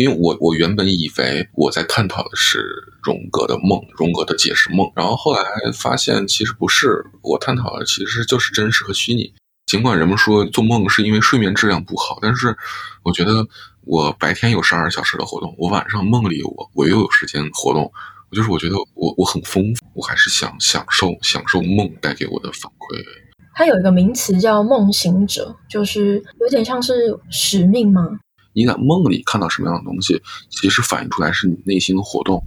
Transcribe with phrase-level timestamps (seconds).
[0.00, 2.64] 因为我我原本以为我在探讨的是
[3.02, 5.42] 荣格的梦，荣格的解释梦，然后后来
[5.74, 9.30] 发现其实不是，我探讨的其实就是真实和虚拟。
[9.66, 12.56] 尽管人们说做梦是因为睡眠质量不好，但是
[13.02, 13.46] 我觉得
[13.84, 17.92] 我白天有十二小时的活动，我晚上梦里我我又有时间活动，
[18.30, 23.04] 我就是我觉得我我很丰富，我还是想享受享受梦带给我的反馈。
[23.52, 28.18] 它有一个名词叫梦行者，就是有点像是使命吗？
[28.52, 32.42] 你在梦里看到什么样的东西，其实反映出来是你内心的活动。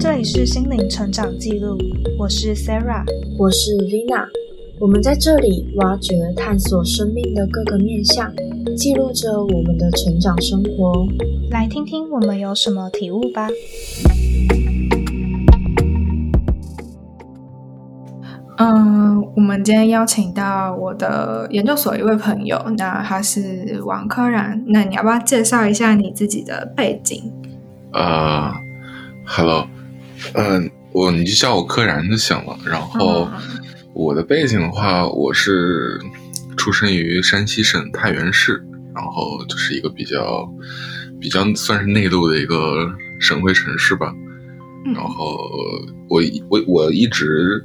[0.00, 1.78] 这里是心灵成长记录，
[2.18, 3.04] 我是 Sarah，
[3.38, 4.26] 我是 Vina，
[4.80, 8.34] 我们在这里挖掘、探索生命的各个面向，
[8.76, 11.06] 记录着我们的成长生活。
[11.50, 13.48] 来听听我们有什么体悟吧。
[18.60, 27.32] 嗯，我们今天邀请到我的研究所一位朋友，那他是王科然，那你要不要介绍一下你自己的背景？
[27.94, 28.52] 呃
[29.24, 29.66] ，Hello，
[30.34, 32.54] 嗯，我你就叫我柯然就行了。
[32.66, 33.30] 然后
[33.94, 35.98] 我的背景的话，我是
[36.58, 38.62] 出生于山西省太原市，
[38.94, 40.46] 然后就是一个比较
[41.18, 44.12] 比较算是内陆的一个省会城市吧。
[44.94, 45.38] 然后
[46.10, 47.64] 我我我一直。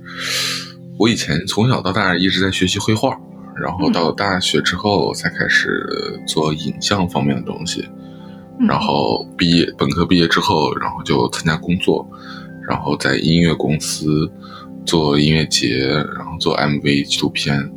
[0.97, 3.17] 我以前从小到大一直在学习绘画，
[3.55, 5.85] 然后到了大学之后才开始
[6.25, 7.87] 做影像方面的东西，
[8.67, 12.07] 然后毕业本科毕业之后，然后就参加工作，
[12.67, 14.31] 然后在音乐公司
[14.85, 15.85] 做音乐节，
[16.17, 17.69] 然后做 MV 纪录片，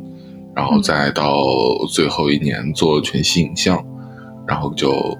[0.55, 1.43] 然后再到
[1.91, 3.85] 最后一年做全息影像，
[4.47, 5.17] 然后就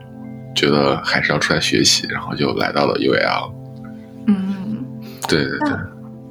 [0.55, 3.52] 觉得还是要出来学习，然后就来到了 UAL。
[4.27, 4.86] 嗯，
[5.27, 5.77] 对对对。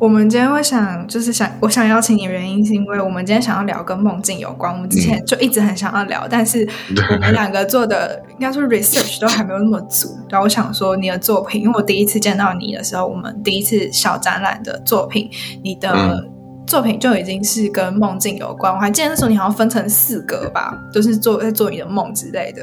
[0.00, 4.72] 我们今天会想，就是想我想邀请你的原因，是因为我们今天想要聊跟梦境有关。
[4.72, 6.66] 我们之前就一直很想要聊，但是
[7.10, 10.08] 我们两个做的应该说 research 都还没有那么足。
[10.28, 15.28] 然后我想说，你的作品，因为我第一次见到你的时候，我们第一次小展览的作品，
[15.64, 16.24] 你的
[16.64, 18.72] 作品就已经是跟梦境有关。
[18.72, 22.62] 我还记得那时候你好像分成四格吧，都是做在做你的梦之类的，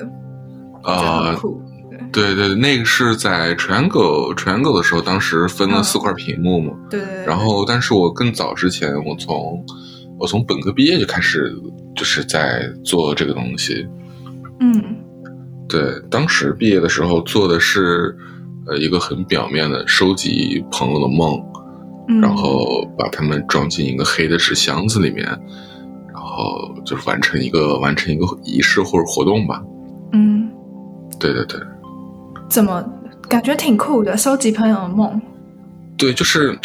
[0.83, 1.35] 啊。
[2.15, 6.71] 对对，那个是在 Triangle Triangle 的时候，当时分了四块屏幕嘛。
[6.89, 7.25] 对对。
[7.25, 9.61] 然后，但是我更早之前，我从
[10.17, 11.53] 我从本科毕业就开始，
[11.93, 13.85] 就是在做这个东西。
[14.61, 14.81] 嗯。
[15.67, 18.15] 对，当时毕业的时候做的是
[18.65, 21.37] 呃一个很表面的收集朋友的梦，
[22.21, 25.25] 然后把他们装进一个黑的纸箱子里面，
[26.13, 29.61] 然后就是完成一个完成一个仪式或者活动吧。
[30.13, 30.49] 嗯。
[31.19, 31.59] 对对对。
[32.49, 32.83] 怎么
[33.27, 34.15] 感觉挺酷的？
[34.15, 35.21] 收集朋友的梦，
[35.97, 36.57] 对，就是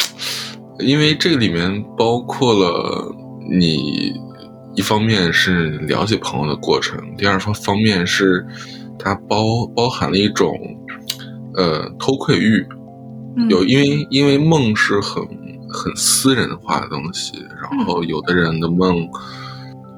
[0.79, 3.13] 因为这个里面包括了
[3.49, 4.13] 你
[4.75, 8.45] 一方面是了解朋友的过程，第二方方面是
[8.97, 10.55] 它包包含了一种
[11.55, 12.65] 呃偷窥欲，
[13.49, 15.21] 有因为因为梦是很
[15.69, 19.09] 很私人化的东西，然后有的人的梦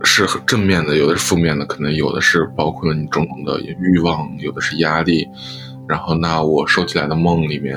[0.04, 5.28] 是很正面的，有的是负面的，可能有的是包括了你种种的欲望，有的是压力。
[5.88, 7.76] 然后，那我收集来的梦里面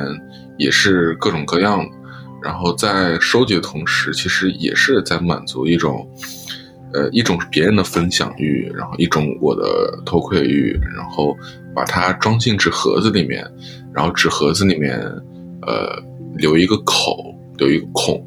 [0.58, 1.84] 也是各种各样。
[2.42, 6.08] 然后在收集的同时，其实也是在满足一种，
[6.92, 10.78] 呃，一种别人的分享欲，然后一种我的偷窥欲。
[10.94, 11.36] 然后
[11.74, 13.44] 把它装进纸盒子里面，
[13.92, 14.96] 然后纸盒子里面，
[15.62, 16.00] 呃，
[16.36, 18.24] 留一个口，留一个孔，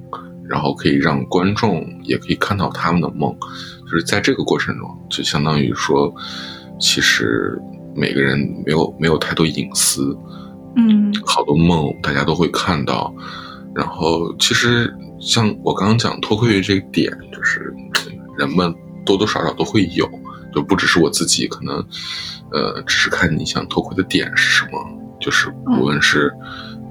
[0.49, 3.33] 然后可以让观众也可以看到他们的梦。
[3.85, 6.13] 就是在这个过程中，就相当于说，
[6.79, 7.57] 其实。
[7.95, 10.17] 每个人没有没有太多隐私，
[10.75, 13.13] 嗯，好多梦大家都会看到，
[13.75, 17.73] 然后其实像我刚刚讲偷窥这个点，就是
[18.37, 18.73] 人们
[19.05, 20.07] 多多少少都会有，
[20.53, 21.75] 就不只是我自己，可能
[22.51, 24.79] 呃，只是看你想偷窥的点是什么，
[25.19, 26.31] 就是无论是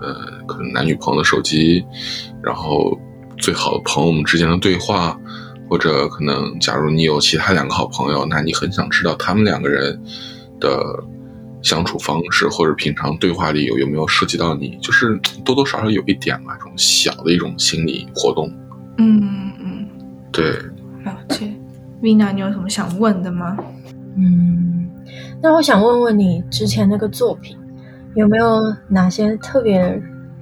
[0.01, 0.15] 呃，
[0.47, 1.85] 可能男女朋友的手机，
[2.43, 2.99] 然后
[3.39, 5.19] 最好的朋友们之间的对话，
[5.71, 10.03] 或者可能假如你有其他两个好朋友，那你很想知道他们两个人。
[10.61, 10.83] 的
[11.63, 18.51] 相处方式，或者平常对话里有有没有涉及到你，就是多多少少有一点嘛，这种小的一种心理活动。
[18.99, 19.89] 嗯嗯，
[20.33, 20.53] 对。
[21.05, 21.53] 了解
[22.03, 23.57] ，Vina，你有什么想问的吗？
[24.17, 24.89] 嗯，
[25.41, 27.57] 那我想问问你之前那个作品
[28.15, 30.01] 有没有哪些特别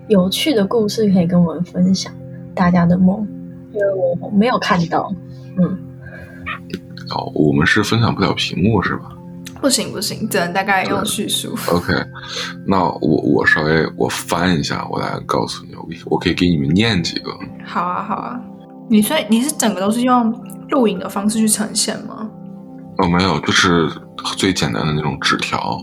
[0.09, 2.13] 有趣的故事可以跟我们分享？
[2.55, 3.27] 大家的梦，
[3.73, 3.87] 因为
[4.21, 5.13] 我没有看到。
[5.59, 5.79] 嗯。
[7.15, 9.16] 哦，我们是分享不了屏幕是吧？
[9.67, 11.53] 不行不行，只能大概用叙述。
[11.67, 11.93] OK，
[12.65, 17.33] 那我我稍微我翻一下，我来告诉你，我我可以给你们念几个。
[17.65, 18.41] 好啊好啊，
[18.89, 20.33] 你所以你是整个都是用
[20.69, 22.31] 录影的方式去呈现吗？
[22.99, 23.91] 哦，没有，就是
[24.37, 25.77] 最简单的那种纸条。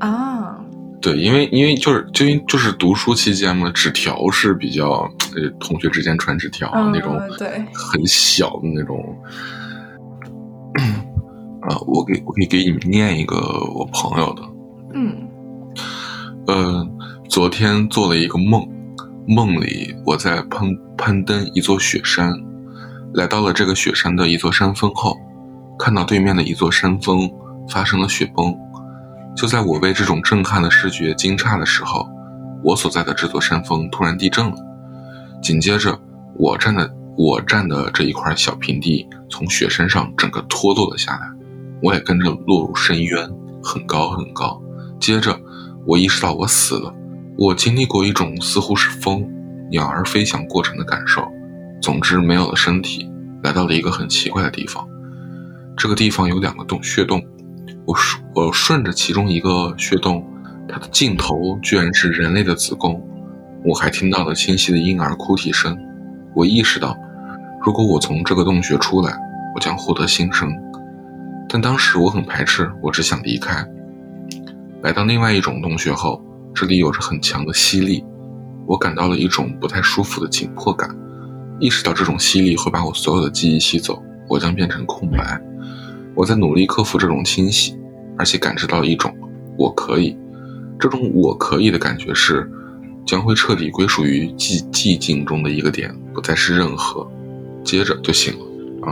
[0.00, 0.58] 啊，
[1.00, 9.16] 对，因为因为就是就因就是读书期间嘛，纸条是比较呃同学之间传纸条、嗯那种对，很小的那种。
[11.68, 13.36] 啊，我给我可以给你们念一个
[13.74, 14.42] 我朋友的，
[14.92, 15.28] 嗯
[16.46, 16.86] 呃，
[17.30, 18.68] 昨天做了一个梦，
[19.26, 20.68] 梦里我在攀
[20.98, 22.34] 攀登一座雪山，
[23.14, 25.16] 来到了这个雪山的一座山峰后，
[25.78, 27.30] 看到对面的一座山峰
[27.70, 28.54] 发生了雪崩。
[29.34, 32.06] 就在我为这种震撼的视觉惊诧的时候，
[32.62, 34.54] 我所在的这座山峰突然地震了。
[35.42, 35.98] 紧接着，
[36.36, 41.20] 我站的我站的这一块小平地从雪山上整个脱落了下来，
[41.84, 43.30] 我也跟着落入深渊，
[43.62, 44.58] 很高很高。
[44.98, 45.38] 接着，
[45.86, 46.90] 我意识到我死了。
[47.36, 49.28] 我经历过一种似乎是风、
[49.70, 51.22] 鸟儿飞翔过程的感受。
[51.82, 53.06] 总之，没有了身体，
[53.42, 54.88] 来到了一个很奇怪的地方。
[55.76, 57.22] 这个地方有两个洞穴洞，
[57.84, 60.26] 我顺我顺着其中一个穴洞，
[60.66, 62.98] 它的尽头居然是人类的子宫。
[63.62, 65.76] 我还听到了清晰的婴儿哭啼声。
[66.34, 66.96] 我意识到，
[67.62, 69.14] 如果我从这个洞穴出来，
[69.54, 70.50] 我将获得新生。
[71.54, 73.64] 但当时我很排斥，我只想离开。
[74.82, 76.20] 来到另外一种洞穴后，
[76.52, 78.04] 这里有着很强的吸力，
[78.66, 80.90] 我感到了一种不太舒服的紧迫感。
[81.60, 85.40] 意识到这种吸力会把我所有的记忆吸走，我将变成空白。
[86.16, 87.78] 我在努力克服这种侵袭，
[88.18, 89.16] 而且感知到一种
[89.56, 90.18] 我可以。
[90.80, 92.50] 这种我可以的感觉是，
[93.06, 97.08] 将会彻底归属于寂寂静中的一个点，不再是任何。
[97.62, 98.44] 接着就醒了。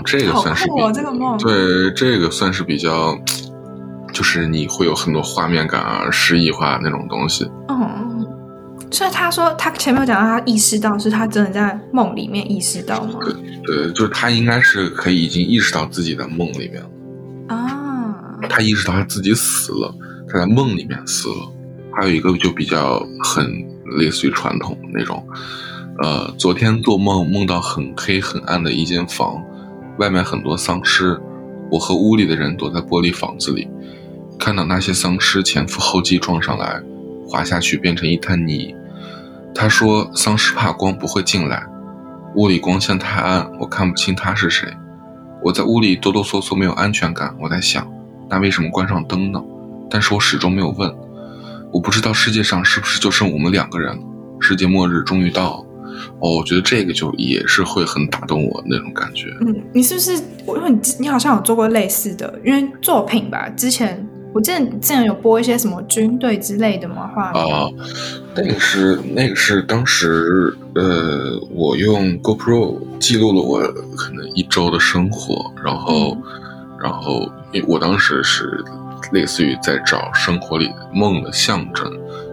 [0.04, 1.36] 这个算是比、酷哦，这个梦。
[1.38, 3.16] 对，这个算是比较，
[4.12, 7.50] 就是你会有很多画面感啊、诗意化那种东西。
[7.68, 8.26] 嗯，
[8.90, 13.18] 所以他说他前面有讲到他意识到是他真的在梦里面意识到吗？
[13.64, 16.90] 对，就是他应该是可以已经意识到自己在梦里面了，
[17.48, 18.14] 啊，
[18.48, 19.94] 他意识到他自己死了，
[20.28, 21.34] 他在梦里面死了。
[21.94, 23.46] 还有一个就比较很
[23.98, 25.22] 类似于传统的那种，
[26.02, 29.42] 呃，昨天做梦梦到很黑很暗的一间房，
[29.98, 31.20] 外面很多丧尸，
[31.70, 33.68] 我和屋里的人躲在玻璃房子里，
[34.38, 36.80] 看到那些丧尸前赴后继撞上来，
[37.28, 38.74] 滑下去变成一滩泥。
[39.54, 41.66] 他说丧尸怕光不会进来，
[42.34, 44.68] 屋里光线太暗，我看不清他是谁。
[45.42, 47.36] 我在屋里哆哆嗦嗦，没有安全感。
[47.40, 47.86] 我在想，
[48.30, 49.42] 那为什么关上灯呢？
[49.90, 50.90] 但是我始终没有问。
[51.70, 54.02] 我不知道世界上是不是就剩我们两个人了。
[54.40, 55.66] 世界末日终于到了。
[56.20, 59.28] 哦，我觉得这个就也是会很打动我那种感觉。
[59.40, 60.22] 嗯，你是不是？
[60.44, 67.54] 我因为你你好像有做过类似的，因为作品吧，之前我记得你之前有播一些什么军队之类的嘛画面。
[67.54, 67.68] 啊、
[68.34, 73.60] 那个是那个是当时呃，我用 GoPro 记录了我
[73.96, 76.16] 可能一周的生活，然后、
[76.82, 78.64] 然后因为我当时是
[79.12, 81.92] 类似于在找生活里梦的象征，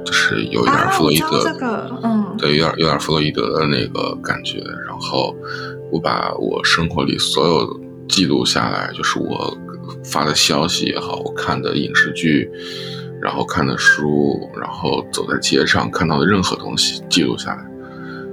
[0.10, 4.58] 就是有一点啊，弗洛伊德，嗯，对，有点有点弗洛伊德的那个感觉。
[4.88, 5.36] 然后
[5.92, 9.56] 我把我生活里所有记录下来，就是我
[10.04, 12.50] 发的消息也好，我看的影视剧，
[13.22, 17.64] 然后看的书，然后走在街上看到的任何东西记录下来。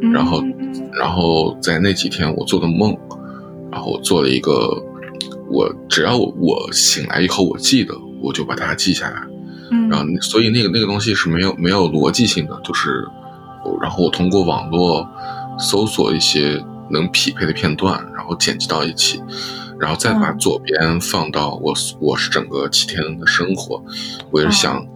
[0.01, 0.43] 嗯然后
[0.99, 2.97] 然后在那几天我做的梦，
[3.71, 4.83] 然后我做了一个，
[5.51, 9.23] 我只要我我醒来以后我记得，我就把它记下来。
[9.71, 13.07] 嗯，然后所以那个那个东西是没有没有逻辑性的，就是
[13.81, 15.09] 然后我通过网络
[15.59, 19.23] 搜索一些能匹配的片段，然后剪辑到一起，
[19.79, 23.83] 然后再把嗯左边放到我我是整个七天的生活，
[24.31, 24.87] 我也是想。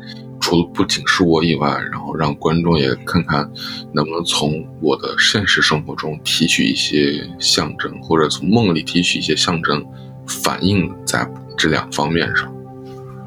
[0.42, 3.46] 除了不仅是我以外，然后让观众也看看
[3.92, 9.84] 能不能从我的现实生活中提取一些象征，或者从梦里提取一些象征，
[10.26, 12.50] 反映在这两方面上。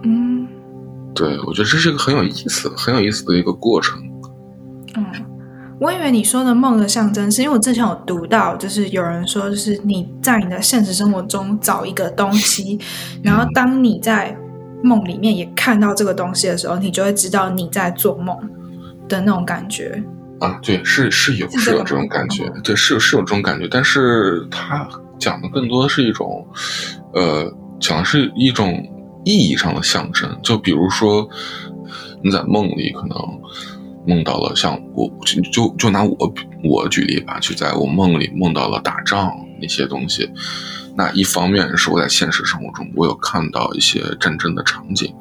[0.02, 0.33] 嗯
[1.14, 4.02] 对，我觉得这是一个很有意思、很有意思的一个过程。
[4.96, 5.06] 嗯，
[5.80, 12.80] 我以为你说的梦的象征，是因为我之前有读到，就是有人说，就是你在你的现实生活中找一个东西，
[13.24, 14.36] 然后当你在
[14.84, 18.38] 梦里面也看到这个东西的时候，你就会知道你在做梦
[19.08, 20.04] 的那种感觉。
[20.40, 26.46] 啊，对，是是有是有这种感觉，对，是有是有这种感觉，但是它讲的更多的是一种，
[27.14, 28.84] 呃，讲的是一种
[29.24, 31.28] 意义上的象征，就比如说
[32.22, 33.18] 你在梦里可能
[34.06, 35.10] 梦到了像我
[35.52, 40.30] 就就拿我我举例吧，就在我梦里梦到了打仗那些东西。
[40.96, 45.12] 那一方面是我在现实生活中我有看到一些战争的场景，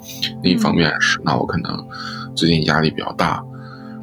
[0.42, 1.87] 另一方面是那我可能
[2.35, 3.42] 最近压力比较大，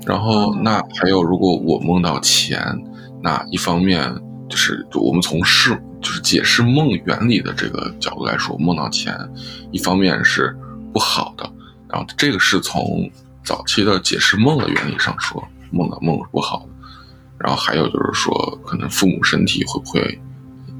[0.06, 2.82] 然后那还有如果我梦到钱，
[3.22, 4.16] 那一方面
[4.50, 9.16] 就是就我们从事就是解释梦原理的这个角度来说，梦到钱，
[9.72, 10.56] 一方面是
[10.92, 11.50] 不好的，
[11.88, 13.10] 然后这个是从
[13.44, 15.42] 早期的解释梦的原理上说，
[15.72, 16.70] 梦到梦是不好的。
[17.38, 20.20] 然后还有就是说，可能父母身体会不会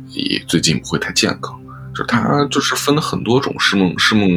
[0.10, 1.58] 也最近不会太健康？
[1.94, 4.30] 就是它就是分了很多种释梦释梦，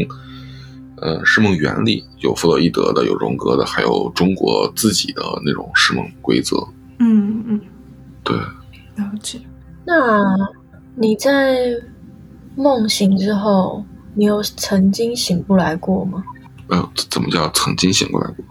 [0.99, 6.57] 呃，释梦原理，有弗洛伊德的，有荣格的，还有中国自己的那种释梦规则。
[6.99, 7.61] 嗯嗯，
[8.23, 8.39] 对，
[8.97, 9.41] 了解。
[9.85, 10.37] 那
[10.95, 11.59] 你在
[12.55, 13.85] 梦醒之后，
[14.15, 16.23] 你有曾经醒不来过吗？
[16.69, 18.45] 呃，怎么叫曾经醒过来过？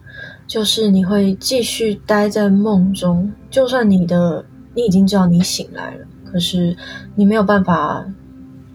[0.48, 4.46] 就是你会继续待在梦中，就算你的
[4.76, 6.76] 你已经知道你醒来了，可是
[7.16, 8.06] 你没有办法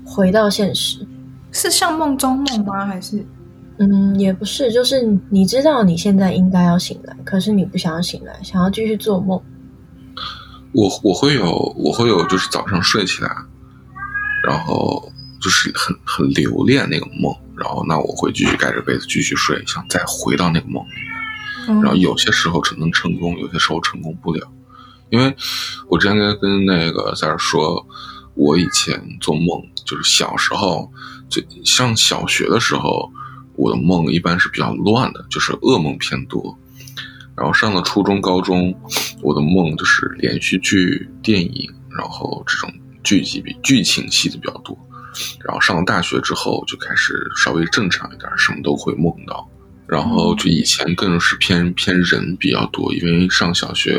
[0.04, 1.06] 回到现实。
[1.52, 2.86] 是像梦中梦吗？
[2.86, 3.24] 还是？
[3.78, 9.38] 嗯，也不是，就是你知道你现在应该要醒来，可是你不想要醒来，想要继续做梦。
[10.76, 13.34] 我我会有我会有，就是早上睡起来，
[14.46, 21.82] 然后就是很很留恋那个梦，然后那我会继续盖着被子继续睡，想再回到那个梦里面。
[21.82, 24.46] 然后有些时候只能成功，有些时候成功不了，
[25.08, 25.34] 因为
[25.88, 27.86] 我之前跟跟那个在这说，
[28.34, 30.92] 我以前做梦就是小时候
[31.30, 33.10] 就上小学的时候，
[33.56, 36.58] 我的梦一般是比较乱的，就是噩梦偏多。
[37.36, 38.74] 然后上了初中、高中，
[39.22, 42.72] 我的梦就是连续剧、电影，然后这种
[43.04, 44.76] 剧集比剧情戏的比较多。
[45.44, 49.48] 然后上了大学之后，就开始稍微正常一点，什么都会梦到。
[49.86, 53.96] 然后就以前更是偏偏人比较多，因为上小学，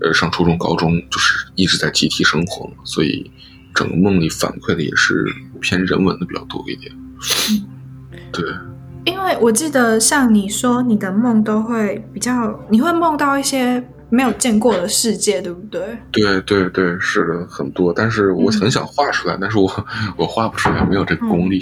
[0.00, 3.28] 呃，上初中、高中就是一直在集体生活嘛，所以
[3.74, 5.24] 整个梦里反馈的也是
[5.60, 6.94] 偏人文的比较多一点。
[8.32, 8.44] 对，
[9.08, 15.80] 因为我记得像你说，你的梦都会比较，你会梦到一些没有见过的世界，对不对？
[16.12, 17.92] 对对对，是的，很多。
[17.92, 19.70] 但是我很想画出来，但是我
[20.16, 21.60] 我画不出来，没有这个功力。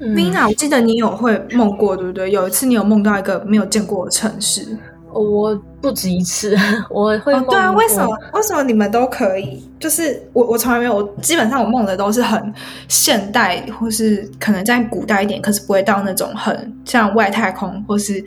[0.00, 2.30] Vina，我记得你有会梦过，对不对？
[2.30, 4.78] 有一次你有梦到一个没有见过的城市，
[5.12, 6.56] 我不止一次，
[6.90, 7.46] 我会梦。
[7.46, 8.16] 对啊，为什么？
[8.34, 9.62] 为什么你们都可以？
[9.78, 12.52] 就是我，我从来没有，我基本上我梦的都是很
[12.88, 18.22] 现代，或是可能在古代一点，可是不会到那种很像外太空，或是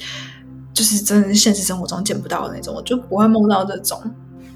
[0.74, 4.00] 就是真的是现实生活中见不到的那种，我就不会梦到这种。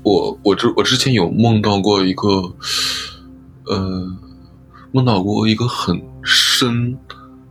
[0.03, 2.27] 我我之我之前有梦到过一个，
[3.67, 4.07] 呃，
[4.91, 6.97] 梦到过一个很深。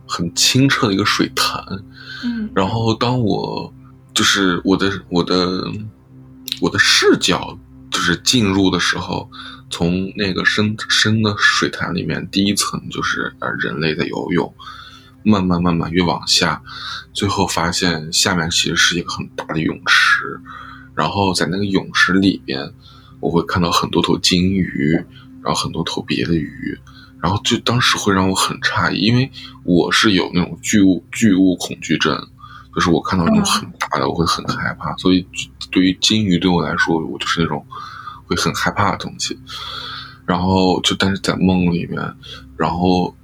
[0.09, 1.61] 很清澈的一个水潭，
[2.23, 3.73] 嗯，然后当我
[4.17, 5.71] 就是我的我的
[6.59, 7.55] 我的视角
[7.91, 9.29] 就是进入的时候，
[9.69, 14.51] 从那个深深的水潭里面，第一层就是呃人类在游泳，
[15.21, 16.59] 慢慢慢慢越往下，
[17.13, 20.41] 最后发现下面其实是一个很大的泳池，
[20.95, 22.73] 然后在那个泳池里边，
[23.19, 24.93] 我会看到很多头金鱼，
[25.43, 26.75] 然后很多头别的鱼。
[27.21, 29.31] 然后就当时会让我很诧异，因为
[29.63, 32.27] 我是有那种巨物巨物恐惧症，
[32.77, 35.25] 就是我看到那种很大的我会很害怕，所以
[35.71, 37.65] 对于金鱼对我来说，我就是那种
[38.27, 39.35] 会很害怕的东西。
[40.27, 41.99] 然后就但是在梦里面，
[42.55, 43.15] 然后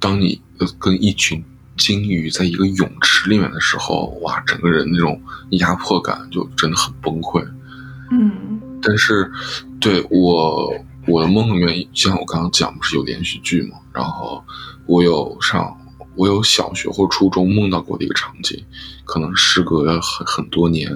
[0.00, 0.40] 当你
[0.78, 1.44] 跟一群
[1.76, 7.46] 金鱼在一个泳池里面的时候，哇，整个人那种压迫感就真的很崩溃。
[8.10, 9.30] 嗯，但是
[9.78, 10.72] 对我。
[11.08, 13.76] 我的梦里面，像我刚刚讲，不是有连续剧嘛？
[13.92, 14.40] 然后
[14.86, 15.76] 我有上，
[16.16, 18.64] 我有小学或初中梦到过的一个场景，
[19.04, 20.90] 可能时隔很很多年，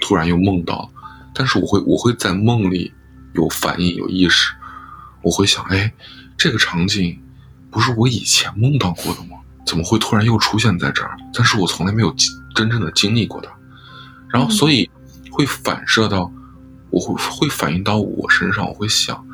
[0.00, 0.90] 突然又梦到，
[1.34, 2.92] 但是我会我会在梦里
[3.34, 4.52] 有反应有意识，
[5.22, 5.92] 我会想，哎，
[6.36, 7.18] 这个场景
[7.70, 9.38] 不是我以前梦到过的吗？
[9.66, 11.16] 怎么会突然又出现在这儿？
[11.32, 12.14] 但是我从来没有
[12.54, 13.50] 真正的经历过它，
[14.28, 14.90] 然后所以
[15.30, 16.30] 会反射到，
[16.90, 19.24] 我会会反映到我身上，我会想。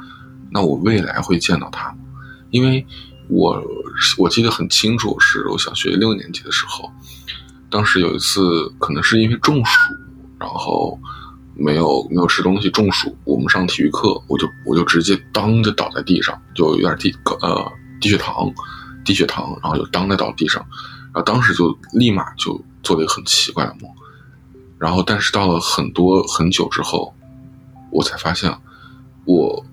[0.51, 1.99] 那我未来会见到他吗？
[2.51, 2.87] 因为
[3.29, 3.61] 我
[4.19, 6.91] 我记得很清楚，是我小学六年级的时候，
[7.69, 9.81] 当时有一次可能是因为中暑，
[10.39, 10.99] 然后
[11.55, 18.53] 没有没有吃东西中暑，我们上体育课，我就我就直接当着倒在地上，就有点低呃低血糖，
[19.05, 20.65] 低血糖，然后就当着倒地上，
[21.13, 23.91] 然后当时就立马就做了一个很奇怪的梦，
[24.79, 27.13] 然后但是到了很多很久之后，
[27.91, 28.57] 我才发现
[29.25, 29.67] 我。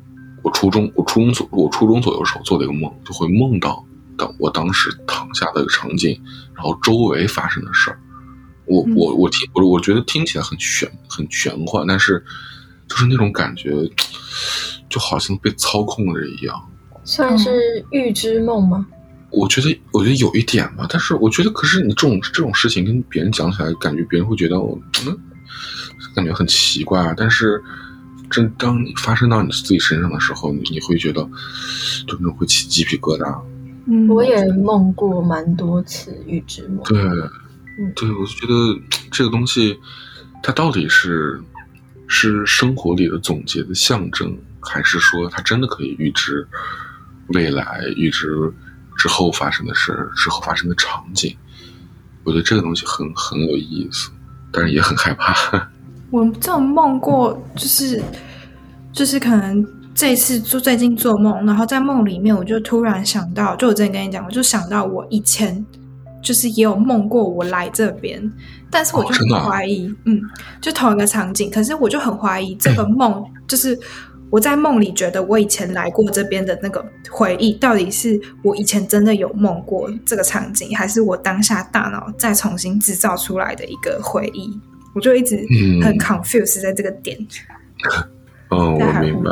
[0.43, 3.83] 我初中，我初中左，我初中左右时候做的一个梦，就会梦到
[4.17, 6.21] 当我当时躺下的一个场景，
[6.53, 7.97] 然后周围发生的事儿。
[8.65, 12.23] 我我我听我我觉得听起来很玄很玄幻，但是
[12.89, 13.71] 就是那种感觉，
[14.89, 16.69] 就好像被操控着一样。
[17.05, 18.85] 算是预知梦吗？
[19.31, 25.17] 我觉得我觉得有一点吧，但是我觉得可是你这种这种事情跟别人讲起来，感觉别人会觉得我嗯，
[26.13, 27.63] 感觉很奇怪啊，但是。
[28.33, 31.21] 真当你发生到你自己身上的时候，你你会觉得，
[32.07, 33.41] 就那种会起鸡皮疙瘩。
[33.85, 36.81] 嗯，我也梦过蛮多次预知梦。
[36.83, 37.03] 对，
[37.95, 39.79] 对，我就觉得这个东西，
[40.41, 41.39] 它到底是
[42.07, 46.47] 是生活里的总结的象征，还是说它真的可以预知
[47.27, 48.51] 未来、预知
[48.97, 51.35] 之后发生的事、之后发生的场景？
[52.23, 54.09] 我觉得这个东西很很有意思，
[54.51, 55.69] 但是也很害怕。
[56.13, 57.99] 我这种梦过，就是
[58.91, 59.65] 就是可能
[59.95, 65.65] 这次做最近做梦，然后在梦里面，我就突然想到，就我之前跟你讲，我就想到我以前
[66.21, 68.31] 就是也有梦过我来这边，
[68.69, 70.21] 但是我就很怀疑，嗯，
[70.61, 73.75] 就同一个场景，可是我就很怀疑这个梦， 就是
[74.29, 84.55] 我在梦里觉得我以前来过这边的那个回忆，到底是我以前真的有梦过这个场景，还是我当下大脑再重新制造出来的一个回忆？
[84.93, 85.35] 我就一直
[85.81, 87.17] 很 confused 在这个点。
[88.49, 89.31] 哦，我明白。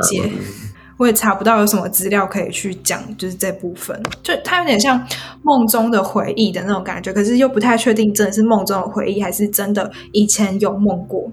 [0.98, 5.04] 我也查不到有什么资料可以去讲，就是这部分，就它有点像
[5.42, 11.32] 梦中的回忆的那种感觉，可是又不太确定真的是梦中的回忆，还是真的以前有梦过。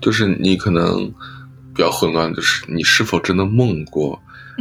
[0.00, 1.06] 就是你可能
[1.74, 4.18] 比较混乱，就是你是否真的梦过，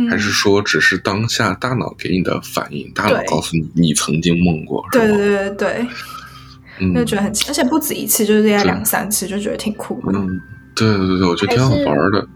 [0.10, 4.86] 还是说只是当下大脑给你的反应，大脑告诉你你曾经梦过？
[4.92, 5.88] 对对对对，
[6.96, 10.18] 就觉得很，而且不止一次，就是这样两三次，就觉得挺酷的。
[10.18, 10.40] 嗯，
[10.76, 12.28] 对对对，我觉得挺好玩的。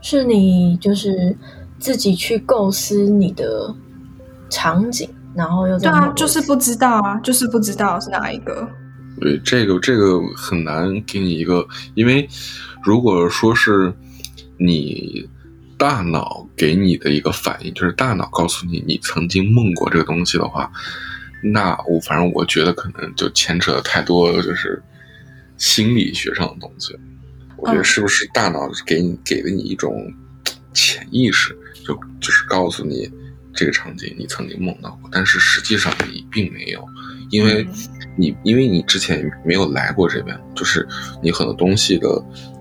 [0.00, 1.36] 是你就是
[1.78, 3.74] 自己去构思你的
[4.50, 8.68] 场景，然后又对啊，就是不知道啊，就是不知道是哪一个。
[9.20, 12.28] 对，这个这个很难给你一个，因为
[12.82, 13.94] 如果说是
[14.58, 15.28] 你
[15.78, 20.70] 大脑给你的一个反应，就是大脑告诉你你曾经梦过这个东西的话，
[21.52, 24.82] 那我反正我觉得可能就牵扯太多，就是
[25.58, 26.98] 心理学上的东西。
[27.56, 30.12] 我觉得是不是大脑给你给了你一种
[30.72, 33.10] 潜意识，就就是告诉你
[33.54, 36.84] 这个场景你曾经梦到过，但是实际上你并没有，
[37.34, 37.66] 因为
[38.16, 40.86] 你因为你之前没有来过这边，就是
[41.20, 42.08] 你很多东西的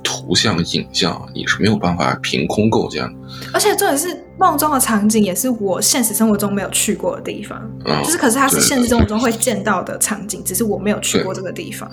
[0.03, 3.13] 图像影像你是没有办法凭空构建的。
[3.53, 7.71] 而且重点是梦中的场景也是我现实生活中没有去过的地方，
[8.03, 11.89] 就是可是它是现实生活中会见到的场景，只是我没有去过这个地方。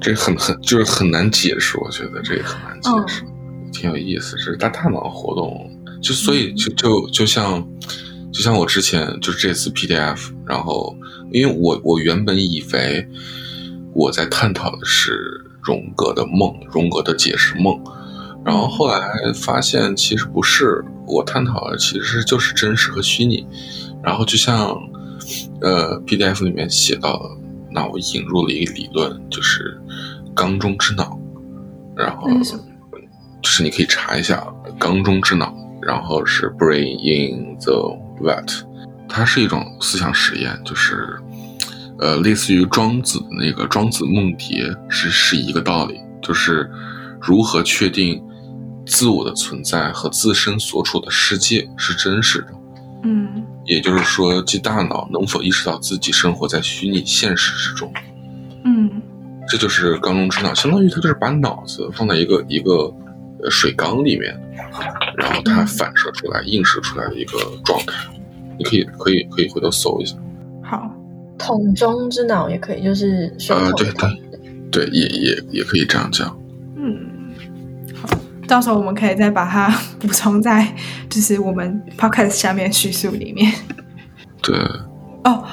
[0.00, 3.22] 这很很就是很难解释，我觉得这个很难解释，
[3.72, 4.36] 挺有意思。
[4.36, 5.68] 这是大大脑活动，
[6.00, 7.66] 就所以就就就像
[8.32, 10.96] 就像我之前就是这次 PDF，然后
[11.32, 13.08] 因为我我原本以为
[13.92, 17.78] 我在探讨的是荣格的梦，荣格的解释梦，
[18.44, 19.00] 然后后来
[19.34, 23.46] 发现其实不是，我探讨的其实就是真实和虚拟。
[24.02, 24.76] 然后就像
[25.60, 27.40] 呃 PDF 里面写到的。
[27.72, 29.80] 那我引入了一个理论，就是
[30.34, 31.16] 缸中之脑，
[31.94, 32.28] 然后
[33.40, 34.44] 就是你可以查一下
[34.76, 38.62] 缸中之脑，然后是 brain in the vat，
[39.08, 41.18] 它是一种思想实验，就是
[41.98, 46.70] 呃类似于庄子的那个庄子梦蝶是是一个道理，就是
[47.20, 48.22] 如何确定
[48.86, 52.48] 自我的存在和自身所处的世界是真实的，
[53.04, 53.28] 嗯。
[53.66, 57.92] 也就是说，即大脑能否意识到自己生活在虚拟现实之中？
[58.64, 58.90] 嗯，
[59.46, 62.92] 这就是缸中之脑，相当于它就是把脑子放在一个一个
[63.44, 64.36] 呃水缸里面，
[65.16, 67.94] 然后它反射出来、映射出来的一个状态。
[68.58, 70.14] 你可以可以可以回头搜一下。
[70.62, 70.90] 好，
[71.38, 74.08] 桶中之脑也可以，就是呃，对对
[74.70, 76.36] 对，也也也可以这样讲。
[76.76, 77.08] 嗯
[78.46, 79.68] 到时候我们可以再把它
[80.00, 80.74] 补充在，
[81.08, 83.52] 就是我们 podcast 下面叙述里面。
[84.42, 84.56] 对。
[85.24, 85.44] 哦，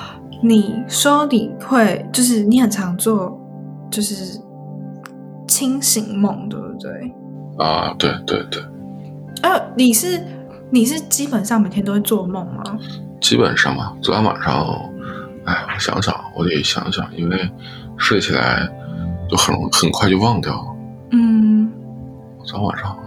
[0.42, 3.40] 你说你会，就是你很常做，
[3.92, 4.40] 就是
[5.48, 6.92] 清醒梦，对不对？
[7.66, 8.62] 啊，对对对。
[9.48, 10.22] 呃，你是
[10.70, 12.62] 你是基本上每天都会做梦吗？
[13.22, 13.94] 基本上吧。
[14.02, 14.54] 昨天晚上，
[15.46, 17.50] 哎，我想想，我得想想，因为
[17.98, 18.70] 睡起来
[19.30, 20.66] 就很很快就忘掉了。
[21.12, 21.72] 嗯。
[22.44, 22.98] 昨天晚上，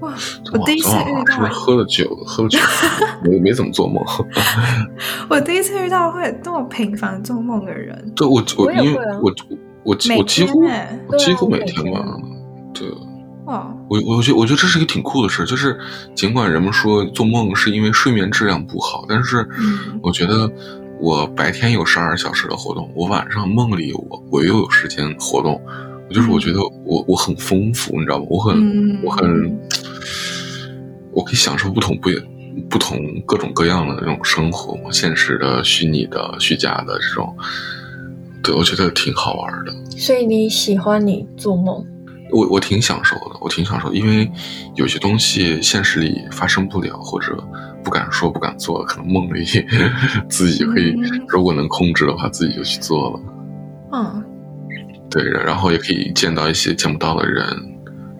[0.00, 0.12] 哇！
[0.52, 2.04] 我第一次遇到，是不是喝了酒？
[2.26, 2.58] 喝了酒，
[3.24, 4.04] 没没怎么做梦。
[5.30, 8.12] 我第一次遇到会这么频繁做梦的人。
[8.14, 9.32] 对，我我因为我我
[9.86, 12.04] 我几乎几乎每天吧。
[12.74, 12.86] 对。
[13.46, 13.74] 哇！
[13.88, 15.78] 我我觉得我觉得这是一个挺酷的事，就是
[16.14, 19.48] 尽管人们说做梦是因为睡眠质量不好，但是
[20.02, 20.50] 我觉得
[21.00, 25.60] 我白天有十二小时的活动，我晚上梦里我我又有时间活动。
[26.08, 28.26] 就是我觉得我我很丰富，你知道吗？
[28.30, 29.58] 我很我很，
[31.10, 32.08] 我可以享受不同不
[32.70, 37.36] 不同各种各样的那种生活，现实的、虚拟的、虚假的这种，
[38.40, 39.74] 对我觉得挺好玩的。
[39.98, 41.84] 所以你喜欢你做梦？
[42.30, 44.30] 我我挺享受的，我挺享受，因为
[44.74, 47.36] 有些东西现实里发生不了，或者
[47.84, 49.44] 不敢说、不敢做，可能梦里
[50.28, 50.94] 自己可以，
[51.28, 53.20] 如果能控制的话，自己就去做了。
[53.92, 54.24] 嗯，
[55.08, 57.46] 对，然后也可以见到一些见不到的人，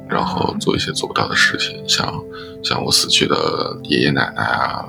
[0.09, 2.13] 然后做一些做不到的事情，像
[2.63, 4.87] 像我死去的爷爷奶奶啊，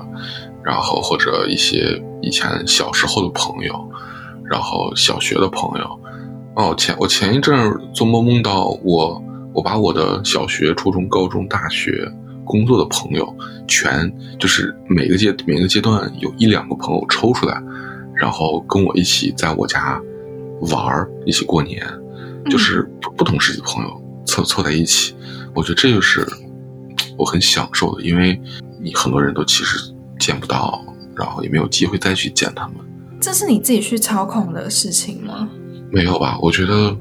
[0.62, 3.90] 然后或者一些以前小时候的朋友，
[4.48, 6.00] 然后小学的朋友。
[6.58, 7.54] 哦，前我前一阵
[7.94, 9.22] 做梦梦到我，
[9.54, 12.12] 我把我的小学、初中、高中、大学、
[12.44, 13.32] 工作的朋友，
[13.68, 17.62] 全就是每个阶每个阶段有一两个朋友抽出来，
[18.12, 20.02] 然后跟我一起在我家
[20.62, 21.86] 玩儿，一起过年，
[22.50, 25.14] 就是不不同时期的朋友凑凑在一起，
[25.54, 26.26] 我觉得这就是
[27.16, 28.36] 我很享受的，因为
[28.82, 32.78] 你很多人都其实见不到，然后也没有机会再去见他们。
[33.20, 35.48] 这是你自己去操控的事情吗？
[35.90, 36.38] 没有吧？
[36.42, 36.96] 我觉得，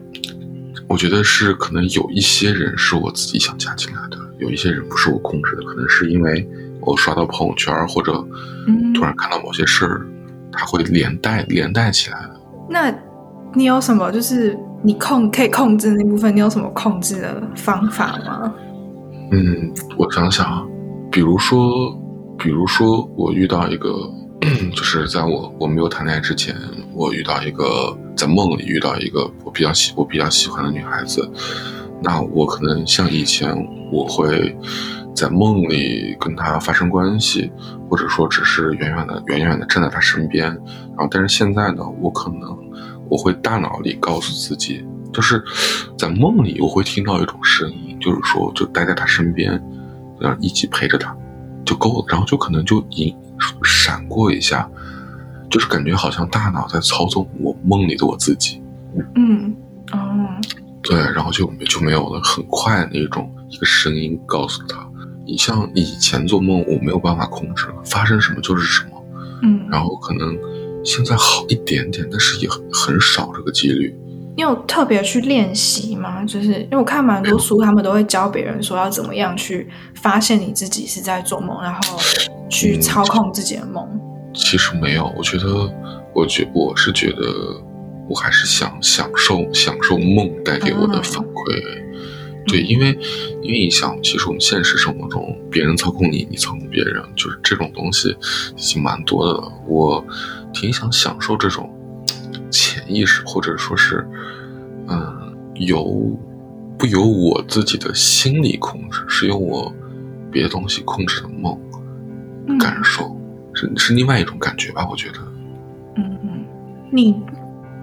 [0.88, 6.48] 我觉得是可能有一些人是我自己想加进来的，有一些人不是我控制的，可能是因为
[6.82, 8.14] 我刷到朋友圈或者
[8.96, 10.08] 突然看到某些事儿，
[10.52, 12.30] 它会连带连带起来。
[12.70, 12.94] 那
[13.54, 16.34] 你有什么就是你控可以控制那部分？
[16.36, 18.54] 你有什么控制的方法吗？
[19.32, 20.66] 嗯，我想想，
[21.12, 21.92] 比如说，
[22.38, 23.90] 比如说我遇到一个，
[24.74, 26.56] 就是在我我没有谈恋爱之前，
[26.94, 27.98] 我遇到一个。
[28.18, 31.32] 在梦里遇到一个我比较喜我比较喜欢的女孩子，
[32.02, 33.56] 那我可能像以前
[33.92, 34.58] 我会
[35.16, 37.52] 在梦里跟她发生关系，
[37.88, 40.48] 或者说只是远远的远远的站在她身边。
[40.48, 42.58] 然后，但是现在呢，我可能
[43.08, 45.44] 我会大脑里告诉自己，就是
[45.98, 49.52] 在梦里我会听到一种声音，就是说就待在她身边，
[50.20, 51.16] 然后一起陪着她
[51.64, 52.06] 就够了。
[52.10, 53.16] 然后就可能就一
[53.64, 54.68] 闪过一下。
[55.50, 58.62] 就是感觉好像大脑在操纵我梦里的我自己，
[59.16, 59.56] 嗯，
[59.92, 60.28] 哦，
[60.82, 64.88] 对，然后就就没有了很快那种一个声音告诉他，
[65.26, 69.04] 你像以前做梦我没有办法控制，发生什么就是什么，
[69.44, 70.38] 嗯，然后可能
[70.84, 73.96] 现在好一点点，但是也很很少这个几率。
[74.36, 76.24] 你有特别去练习吗？
[76.26, 81.98] 就是因为我看蛮多书，他们都会教别人说要怎么样去发现你自己是在做梦，然后
[82.48, 83.84] 去操控自己的梦。
[84.38, 85.70] 其实没有，我觉得，
[86.14, 87.62] 我觉我是觉得，
[88.08, 91.84] 我还是想享受享受梦带给我的反馈。
[92.46, 92.98] 对，因为
[93.42, 98.16] 因为你想，其实我们现实生活中，别人操控你，你操控别人，就是这种东西
[98.56, 99.52] 已经蛮多的了。
[99.68, 100.06] 我
[100.54, 101.70] 挺想享受这种
[102.50, 104.08] 潜意识，或者说是，
[104.88, 105.84] 嗯，由
[106.78, 109.74] 不由我自己的心理控制，是由我
[110.32, 111.60] 别的东西控制的梦
[112.58, 113.17] 感受。
[113.58, 115.18] 是是另外一种感觉吧，我觉得。
[115.96, 116.46] 嗯嗯，
[116.92, 117.20] 你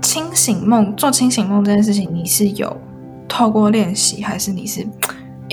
[0.00, 2.80] 清醒梦做清醒梦这件事情，你是有
[3.28, 4.86] 透过练习，还是你是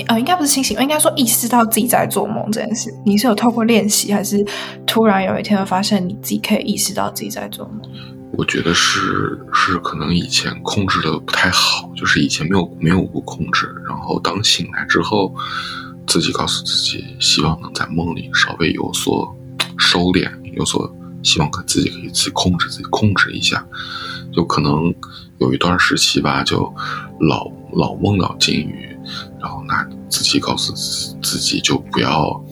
[0.06, 4.42] 呃，应该不是清醒，应该说意识到自己在做梦这件事，你是有透过练习，还是
[4.86, 7.80] 突然有一天会发现你自己可以意识到自己在做梦？
[8.34, 9.00] 我觉得是
[9.52, 15.34] 是可能以前控制的不太好，就是以前没有没有过控制，然后当醒来之后，
[16.06, 19.36] 自己告诉自己，希望能在梦里稍微有所。
[19.82, 20.90] 收敛，有所
[21.22, 23.66] 希望，可自己可以自己控制自己，控制一下。
[24.32, 24.94] 就可能
[25.38, 26.72] 有一段时期吧，就
[27.20, 28.96] 老老梦到金鱼，
[29.40, 32.42] 然后那自己告诉自己，就不要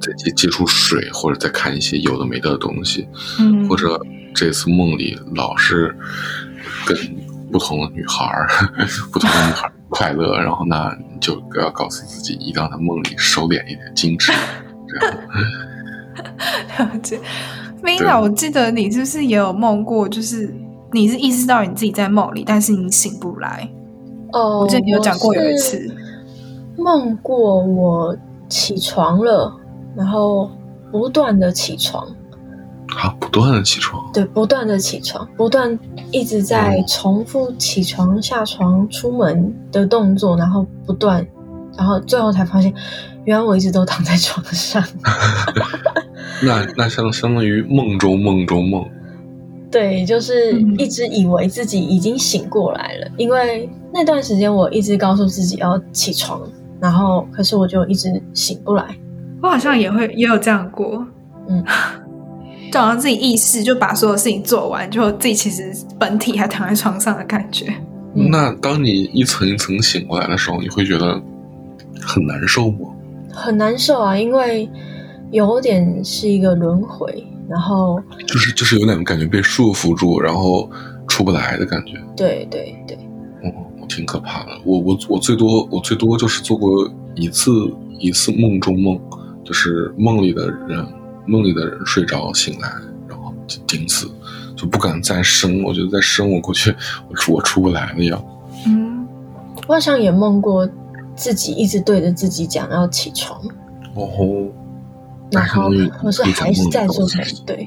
[0.00, 3.06] 再接接触水，或者再看一些有的没的东西。
[3.38, 4.00] 嗯，或者
[4.34, 5.96] 这次梦里老是
[6.84, 6.96] 跟
[7.52, 8.48] 不同的女孩儿，
[9.12, 14.32] 不同的女孩快乐，然后那就不要告诉自己，一定要在梦里收敛一点，矜持，
[14.88, 15.16] 这样。
[16.78, 17.20] 了解
[17.82, 20.08] ，Mina，我记得你是不是也有梦过？
[20.08, 20.54] 就是
[20.92, 23.68] 你是意识到你自己在梦里，但是你醒不来。
[24.32, 25.94] 哦，我记得你有讲过有一次
[26.76, 28.16] 梦过我
[28.48, 29.54] 起床了，
[29.96, 30.50] 然后
[30.90, 32.06] 不断的起床，
[32.96, 35.78] 啊，不断的起床，对，不断的起床，不断
[36.10, 41.26] 一直在重复起床、下床、出门的动作，然后不断，
[41.76, 42.74] 然后最后才发现。
[43.26, 44.84] 原来我一直都躺在床上，
[46.42, 48.84] 那那相相当于梦中梦中梦，
[49.70, 56.40] 对，就是一直以为自己已经醒过来了，因为那段时间我一直告诉自己要起床，
[56.80, 58.84] 然后可是我就一直醒不来。
[59.42, 61.06] 我好像也会也有这样过，
[61.48, 61.62] 嗯，
[62.72, 67.66] 就好像自己意识就把所有事情做完，就自己其实本体还躺在床上的感觉。
[68.14, 71.20] 那当你一层一层醒过来的时候，你会觉得
[72.00, 72.78] 很难受吗？
[73.32, 74.70] 很难受啊，因为
[75.34, 80.70] 有点是一个轮回，然后就是就是有点感觉被束缚住，然后
[81.08, 82.00] 出不来的感觉。
[82.16, 82.96] 对对对，
[83.42, 83.50] 哦，
[83.88, 84.52] 挺可怕的。
[84.64, 87.50] 我我我最多我最多就是做过一次
[87.98, 88.96] 一次梦中梦，
[89.42, 90.86] 就是梦里的人
[91.26, 92.68] 梦里的人睡着醒来，
[93.08, 94.08] 然后就顶死，
[94.54, 95.64] 就不敢再生。
[95.64, 96.72] 我觉得再生我过去
[97.10, 98.24] 我出我出不来了要。
[98.68, 99.04] 嗯，
[99.66, 100.64] 我好像也梦过
[101.16, 103.40] 自己一直对着自己讲要起床，
[103.96, 104.24] 哦吼，
[105.30, 107.66] 然后但是可是还是在做才对。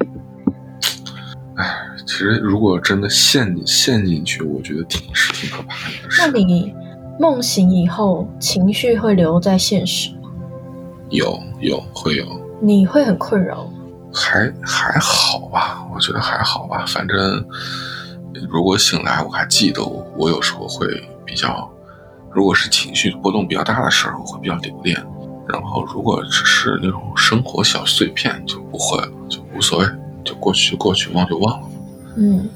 [2.05, 6.21] 其实如果真的陷陷进去，我觉得挺是挺可怕的事。
[6.21, 6.73] 那你
[7.19, 10.29] 梦醒以后，情绪会留在现实吗？
[11.09, 12.25] 有有会有，
[12.61, 13.71] 你会很困扰吗？
[14.13, 16.85] 还还好吧，我觉得还好吧。
[16.87, 17.45] 反正
[18.49, 20.87] 如果醒来，我还记得我，我有时候会
[21.25, 21.69] 比较，
[22.31, 24.99] 如果是情绪波动比较大的时候，我会比较留恋。
[25.49, 29.85] 然后如果只是那种生活小碎片，就不会了，就无所谓，
[30.23, 31.67] 就过去就过去，忘就忘了。
[32.17, 32.49] 嗯，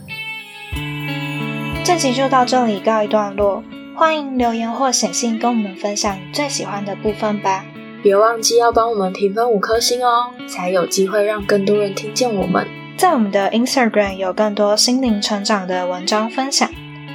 [1.84, 3.63] 这集就到这里告一段落，
[3.95, 7.65] 欢迎留言或写信跟我们分享你最喜欢的部分吧。
[8.04, 12.67] 别忘记要帮我们评分五颗星哦，才有机会让更多人听见我们。
[12.97, 16.69] 在我们的 Instagram 有更多心灵成长的文章分享，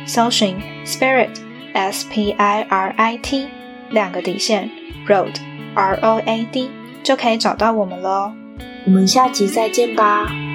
[0.06, 1.30] 搜寻 Spirit
[1.72, 3.48] S P I R I T
[3.90, 4.70] 两个底线
[5.08, 5.34] Road
[5.76, 6.70] R O A D
[7.04, 8.32] 就可以找到我们喽。
[8.86, 10.45] 我们下集再见吧。